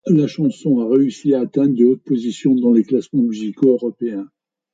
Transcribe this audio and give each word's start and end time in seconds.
La 0.07 0.25
chanson 0.25 0.79
a 0.79 0.89
réussi 0.89 1.35
à 1.35 1.41
atteindre 1.41 1.75
de 1.75 1.85
hautes 1.85 2.01
positions 2.01 2.55
dans 2.55 2.73
les 2.73 2.83
classement 2.83 3.21
musicaux 3.21 3.69
européens. 3.73 4.27